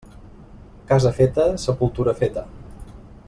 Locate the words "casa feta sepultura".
0.91-2.17